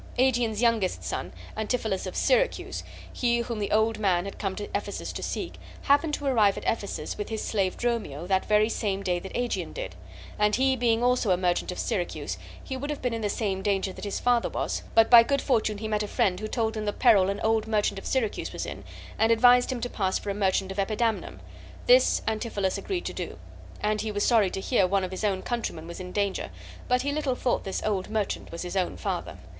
Aegeon's 0.17 0.63
youngest 0.63 1.03
son, 1.03 1.31
Antipholus 1.55 2.07
of 2.07 2.15
Syracuse, 2.15 2.81
he 3.13 3.37
whom 3.41 3.59
the 3.59 3.69
old 3.69 3.99
man 3.99 4.25
had 4.25 4.39
come 4.39 4.55
to 4.55 4.67
Ephesus 4.75 5.13
to 5.13 5.21
seek, 5.21 5.59
happened 5.83 6.15
to 6.15 6.25
arrive 6.25 6.57
at 6.57 6.65
Ephesus 6.65 7.19
with 7.19 7.29
his 7.29 7.43
slave 7.43 7.77
Dromio 7.77 8.25
that 8.25 8.47
very 8.47 8.67
same 8.67 9.03
day 9.03 9.19
that 9.19 9.35
Aegeon 9.37 9.73
did; 9.73 9.95
and 10.39 10.55
he 10.55 10.75
being 10.75 11.03
also 11.03 11.29
a 11.29 11.37
merchant 11.37 11.71
of 11.71 11.77
Syracuse, 11.77 12.39
he 12.63 12.75
would 12.75 12.89
have 12.89 12.99
been 13.03 13.13
in 13.13 13.21
the 13.21 13.29
same 13.29 13.61
danger 13.61 13.93
that 13.93 14.03
his 14.03 14.19
father 14.19 14.49
was, 14.49 14.81
but 14.95 15.07
by 15.11 15.21
good 15.21 15.39
fortune 15.39 15.77
he 15.77 15.87
met 15.87 16.01
a 16.01 16.07
friend 16.07 16.39
who 16.39 16.47
told 16.47 16.75
him 16.75 16.85
the 16.85 16.93
peril 16.93 17.29
an 17.29 17.39
old 17.41 17.67
merchant 17.67 17.99
of 17.99 18.07
Syracuse 18.07 18.51
was 18.51 18.65
in, 18.65 18.83
and 19.19 19.31
advised 19.31 19.71
him 19.71 19.81
to 19.81 19.87
pass 19.87 20.17
for 20.17 20.31
a 20.31 20.33
merchant 20.33 20.71
of 20.71 20.79
Epidamnum. 20.79 21.41
This 21.85 22.23
Antipholus 22.27 22.75
agreed 22.75 23.05
to 23.05 23.13
do, 23.13 23.37
and 23.81 24.01
he 24.01 24.11
was 24.11 24.23
sorry 24.25 24.49
to 24.49 24.59
hear 24.59 24.87
one 24.87 25.03
of 25.03 25.11
his 25.11 25.23
own 25.23 25.43
countrymen 25.43 25.85
was 25.85 25.99
in 25.99 26.07
this 26.07 26.15
danger, 26.15 26.49
but 26.87 27.03
he 27.03 27.11
little 27.11 27.35
thought 27.35 27.65
this 27.65 27.83
old 27.85 28.09
merchant 28.09 28.51
was 28.51 28.63
his 28.63 28.75
own 28.75 28.97
father. 28.97 29.37